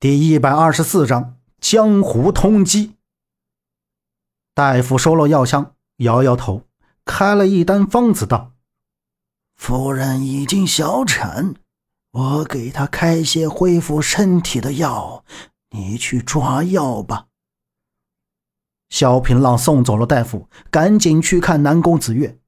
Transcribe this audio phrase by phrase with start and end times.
[0.00, 2.92] 第一百二十四章江湖通缉。
[4.54, 6.62] 大夫收了药箱，摇摇头，
[7.04, 8.52] 开了一单方子，道
[9.56, 11.54] ：“夫人已经小产，
[12.12, 15.22] 我给她开些恢复身体的药，
[15.72, 17.26] 你去抓药吧。”
[18.88, 22.38] 萧平浪送走了大夫，赶紧去看南宫子月。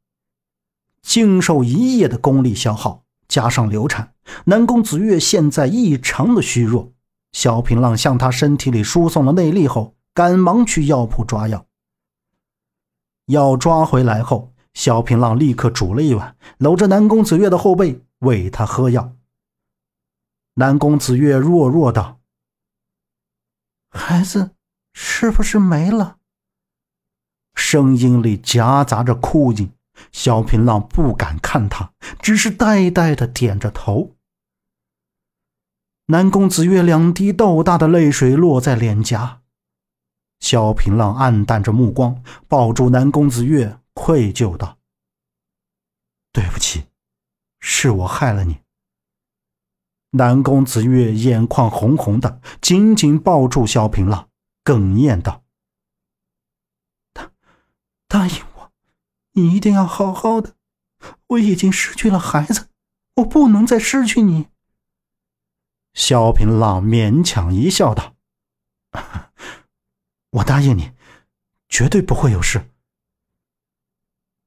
[1.02, 4.14] 经受一夜的功力消耗，加上流产，
[4.46, 6.94] 南宫子月现在异常的虚弱。
[7.32, 11.66] 萧平浪向他身体里输送了内力后，赶忙去药铺抓药。
[13.26, 19.16] 药抓回来后，萧平浪立刻煮了一碗，搂着南宫子月的后背喂他喝药。
[20.54, 22.20] 南宫子月弱弱道
[23.90, 24.50] ：“孩子
[24.92, 26.18] 是不是没了？”
[27.56, 29.72] 声音里夹杂着哭音。
[30.10, 34.16] 萧平浪不敢看他，只是呆呆的点着头。
[36.12, 39.40] 南宫子月两滴豆大的泪水落在脸颊，
[40.40, 44.76] 萧平浪暗淡着目光，抱住南宫子月，愧疚道
[46.30, 46.84] ：“对不起，
[47.60, 48.58] 是我害了你。”
[50.12, 54.28] 南宫子月眼眶红红的，紧紧抱住萧平浪，
[54.62, 55.42] 哽咽道
[57.14, 57.30] ：“答
[58.06, 58.70] 答应我，
[59.32, 60.56] 你一定要好好的。
[61.28, 62.68] 我已经失去了孩子，
[63.16, 64.48] 我不能再失去你。”
[65.94, 68.14] 萧平浪勉强一笑，道
[70.30, 70.92] ：“我答应你，
[71.68, 72.68] 绝对不会有事。”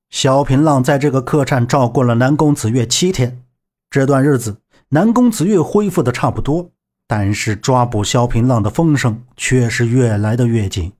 [0.09, 3.43] 萧平浪在这个客栈照顾了南宫子月七天，
[3.89, 6.71] 这段日子，南宫子月恢复的差不多，
[7.05, 10.93] 但是抓捕萧平浪的风声却是越来的越紧。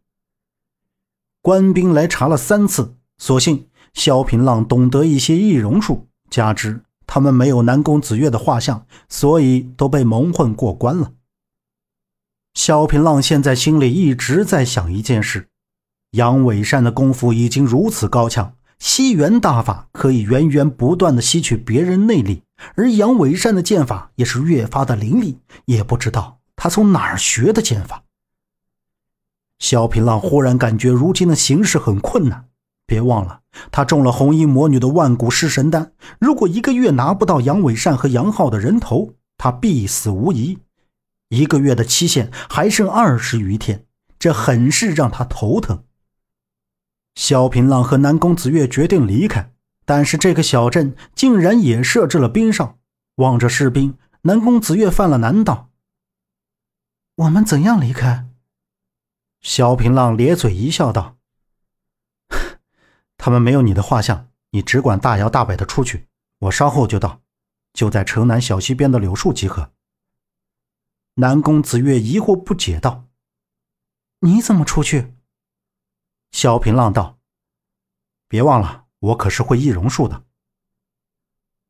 [1.41, 6.84] 官兵来查了三次，所幸萧平浪懂得一些易容术，加之。
[7.07, 11.11] 他们没有南宫子月的画像，所以都被蒙混过关了。
[12.53, 15.49] 萧平浪现在心里一直在想一件事：
[16.11, 22.43] 杨伟善的功夫已经如此高强，西元大法可以源源不断的吸取别人内力，
[22.75, 28.03] 而杨伟善的剑法也是越发的凌厉，也不知道他从哪儿学的剑法。
[29.59, 32.47] 萧平浪忽然感觉如今的形势很困难。
[32.85, 33.41] 别忘了，
[33.71, 35.93] 他中了红衣魔女的万古尸神丹。
[36.19, 40.59] 如果一个月拿不到杨伟善和杨浩的人头，他必死无疑。
[41.29, 43.85] 一个月的期限还剩二十余天，
[44.19, 45.83] 这很是让他头疼。
[47.15, 49.51] 萧平浪和南宫子月决定离开，
[49.85, 52.77] 但是这个小镇竟然也设置了兵哨。
[53.15, 55.69] 望着士兵，南宫子月犯了难道
[57.15, 58.27] ：“我们怎样离开？”
[59.41, 61.14] 萧平浪咧嘴一笑，道。
[63.17, 66.07] 他们没有你的画像，你只管大摇大摆的出去，
[66.39, 67.21] 我稍后就到，
[67.73, 69.71] 就在城南小溪边的柳树集合。
[71.15, 73.05] 南宫子月疑惑不解道
[74.19, 75.13] ：“你怎么出去？”
[76.31, 77.17] 萧平浪道
[78.27, 80.23] ：“别忘了，我可是会易容术的。”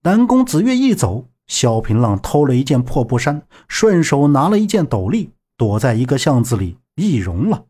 [0.02, 7.68] 南宫子月一走，萧平浪偷了一件破布衫，顺手拿了一件斗笠，躲在一个巷子里易容了。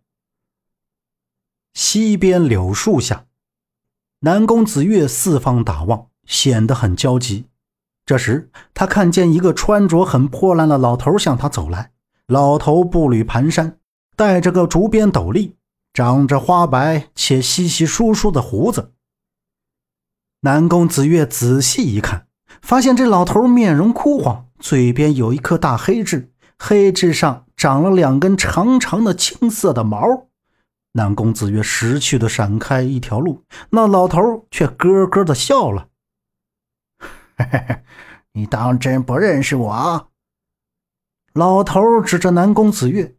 [1.74, 3.28] 西边柳树下。
[4.25, 7.46] 南宫子月四方打望，显得很焦急。
[8.08, 11.91] 这时，他看见一个穿着很破烂的老头向他走来。
[12.25, 13.74] 老头步履蹒跚，
[14.16, 15.53] 戴着个竹编斗笠，
[15.94, 18.94] 长着花白且稀稀疏疏的胡子。
[20.42, 22.25] 南宫子月仔细一看，
[22.63, 30.25] 发现这老头面容枯黄，嘴边有一颗大黑痣，黑痣上长了两根长长的青色的毛。
[30.97, 35.89] 南宫子月识趣的闪开一条路，那老头却咯咯的笑了：“，
[38.31, 40.09] 你当真不认识我？”
[41.33, 43.17] 老头指着南宫子月，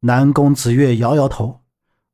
[0.00, 1.60] 南宫子月摇摇头。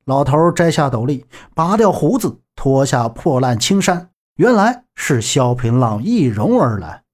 [0.07, 1.25] 老头摘下斗笠，
[1.55, 7.05] 拔掉胡子，脱下破烂青衫，原来是萧平浪易容而来。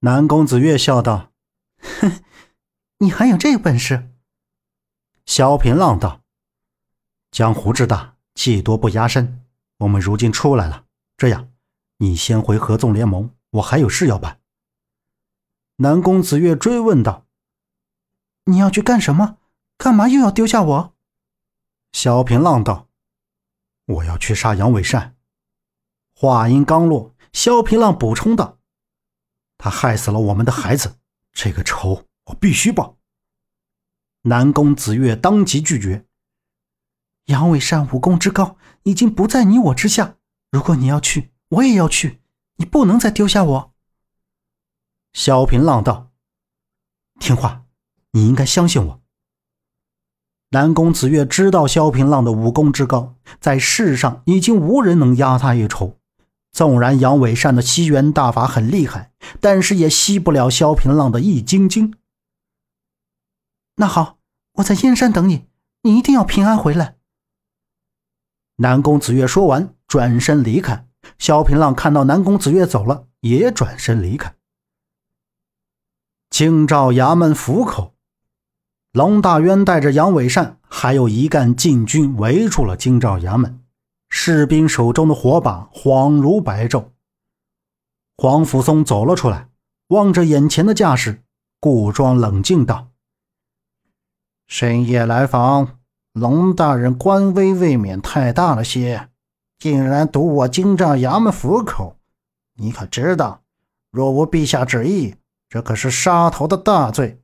[0.00, 1.32] 南宫子月笑道
[2.00, 2.20] ：“哼，
[3.00, 4.10] 你还有这本事？”
[5.24, 6.20] 萧平浪道。
[7.34, 9.44] 江湖之大，技多不压身。
[9.78, 10.84] 我们如今出来了，
[11.16, 11.50] 这样，
[11.96, 14.38] 你先回合纵联盟，我还有事要办。
[15.78, 17.26] 南宫子月追问道
[18.46, 19.38] ：“你要去干什么？
[19.76, 20.94] 干嘛又要丢下我？”
[21.90, 22.86] 萧平浪道
[23.86, 25.16] ：“我要去杀杨伟善。”
[26.14, 28.58] 话音刚落，萧平浪补充道
[29.58, 30.98] ：“他害死了我们的孩子，
[31.32, 32.96] 这个仇我必须报。”
[34.22, 36.06] 南宫子月当即拒绝。
[37.26, 40.16] 杨伟善武功之高，已经不在你我之下。
[40.50, 42.20] 如果你要去，我也要去。
[42.56, 43.74] 你不能再丢下我。
[45.12, 46.10] 萧平浪道
[47.18, 47.64] ：“听话，
[48.12, 49.00] 你应该相信我。
[50.50, 55.98] 南宫子月知道萧平浪的武功之高，在世上已经无人能压他一筹。
[56.52, 59.10] 纵然杨伟善的吸元大法很厉害，
[59.40, 61.94] 但是也吸不了萧平浪的易筋经。
[63.76, 64.18] 那好，
[64.52, 65.46] 我在燕山等你，
[65.82, 66.96] 你一定要平安回来。
[68.56, 70.86] 南宫子月说完，转身离开。
[71.18, 74.34] 萧平浪看到南宫子月走了，也转身离开。
[76.30, 77.94] 京兆衙门府口，
[78.92, 83.60] 龙大渊带着杨伟善还有一干禁军围住了京兆衙门。
[84.08, 86.90] 士兵手中的火把恍如白昼。
[88.16, 89.48] 黄甫松走了出来，
[89.88, 91.24] 望着眼前的架势，
[91.58, 92.90] 故装冷静道
[94.46, 95.80] ：“深夜来访，
[96.14, 99.08] 龙大人官威未免太大了些，
[99.58, 101.98] 竟然堵我京兆衙门府口。
[102.54, 103.42] 你可知道，
[103.90, 105.16] 若无陛下旨意，
[105.48, 107.20] 这可是杀头的大罪。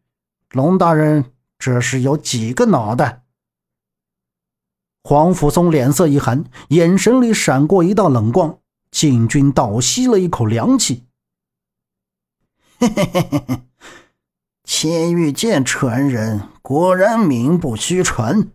[0.50, 1.26] 龙大人
[1.56, 3.22] 这是有几个脑袋？”
[5.04, 8.58] 黄甫松脸色一寒，眼神里闪过一道冷光。
[8.90, 11.06] 禁军倒吸了一口凉气。
[12.80, 13.62] 嘿嘿嘿嘿嘿，
[14.64, 18.50] 千玉剑传人果然名不虚传，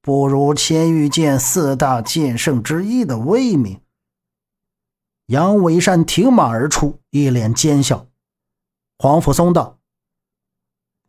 [0.00, 3.80] 不如千玉剑四大剑圣之一的威名。
[5.26, 8.06] 杨伟善挺马而出，一脸奸笑。
[8.98, 9.78] 黄甫松道：“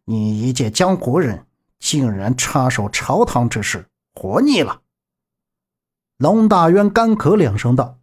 [0.06, 1.48] 你一介江湖人，
[1.80, 4.82] 竟然插手朝堂之事！”活腻了，
[6.18, 8.00] 龙大渊干咳两声道：“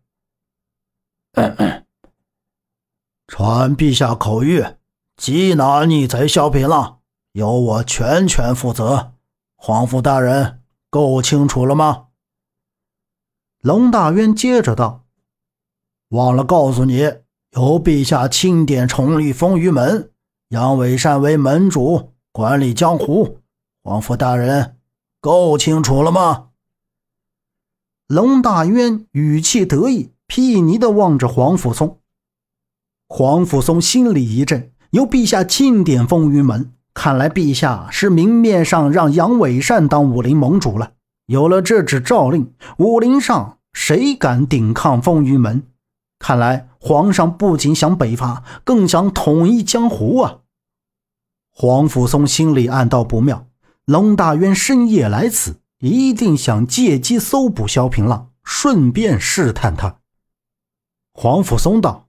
[3.27, 4.77] 传陛下口谕，
[5.19, 7.03] 缉拿逆贼萧平浪，
[7.33, 9.13] 由我全权负责。
[9.57, 10.63] 皇甫大人，
[10.97, 12.07] 够清楚了吗？”
[13.61, 15.05] 龙大渊接着道
[16.09, 17.01] ：“忘了告诉你，
[17.51, 20.11] 由陛下钦点重立风雨门，
[20.49, 23.41] 杨伟善为门主，管理江湖。
[23.83, 24.73] 皇甫大人。”
[25.21, 26.51] 够清楚了吗？
[28.07, 32.01] 龙大渊语气得意，睥睨的望着黄甫松。
[33.09, 40.93] 黄甫松心里一震，由陛下钦点风云门，看来陛下是明面上让杨伟善当武林盟主了。
[41.27, 45.63] 有了这纸诏令，武林上谁敢顶抗风云门？
[46.19, 50.39] 看来皇上不仅想北伐，更想统一江湖啊！
[51.53, 53.47] 黄甫松心里暗道不妙。
[53.85, 59.99] 龙大渊深夜来此，一定想借机搜捕萧平浪，顺便试探他。
[61.13, 62.09] 黄甫松道：“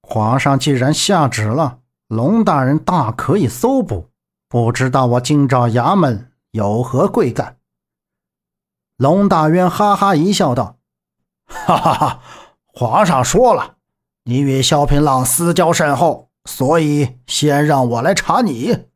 [0.00, 1.79] 皇上既然下旨了，
[2.10, 4.10] 龙大人大可以搜捕。
[4.48, 7.58] 不知道我京兆衙门有何贵干？”
[8.98, 10.78] 龙大渊哈哈一笑，道
[11.46, 12.22] ：“哈 哈哈！
[12.66, 13.76] 皇上说了，
[14.24, 18.86] 你与萧平浪私交甚厚，所以先让我来查你。”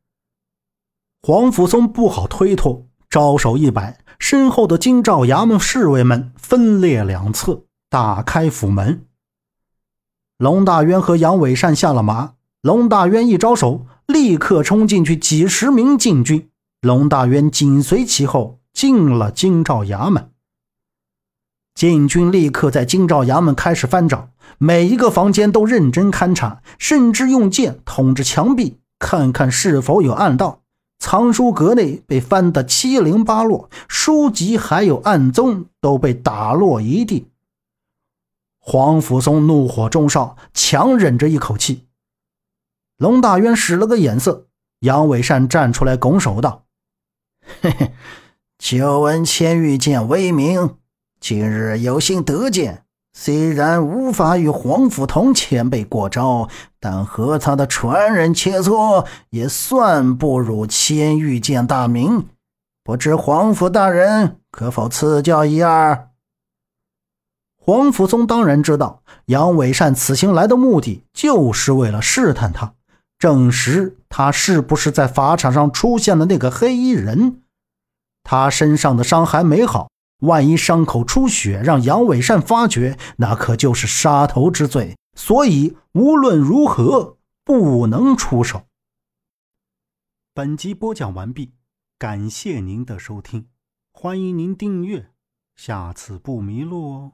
[1.23, 9.07] 黄甫松不好推脱，招手一摆，身后的京兆衙门侍卫们分列两侧，打开府门。
[10.37, 12.33] 龙大渊和杨伟善下了马，
[12.65, 16.49] 龙大渊一招手，立刻冲进去几十名禁军，
[16.81, 20.31] 龙大渊紧随其后进了京兆衙门。
[21.75, 30.63] 禁军立刻在京兆衙门开始翻找，每一个房间都认真勘察，甚至用剑捅着墙壁，看看是否有暗道。
[30.97, 37.27] 藏书阁内被翻得七零八落，书籍还有案宗都被打落一地。
[38.57, 41.83] 黄甫松怒火中烧，强忍着一口气。
[42.97, 44.47] 龙大渊使了个眼色，
[44.79, 46.63] 杨伟善站出来拱手道
[47.61, 47.91] ：“嘿嘿，
[48.57, 50.77] 久闻千玉剑威名，
[51.19, 52.83] 今日有幸得见。”
[53.17, 56.49] 虽然无法与黄甫同前辈过招，
[56.81, 62.27] 但和他的传人切磋，也算不辱千玉剑大名。
[62.83, 66.09] 不知黄甫大人可否赐教一二？
[67.57, 72.73] 黄甫松当然知道，杨伟善此行来的目的就是为了试探他，
[73.17, 77.41] 证实他是不是在法场上出现的那个黑衣人。
[78.23, 79.89] 他身上的伤还没好。
[80.19, 84.95] 万一伤口出血，让杨伟善发觉，那可就是杀头之罪。
[85.13, 88.63] 所以无论如何不能出手。
[90.33, 91.53] 本集播讲完毕，
[91.99, 93.47] 感谢您的收听，
[93.91, 95.11] 欢迎您订阅，
[95.55, 97.11] 下次不迷路哦。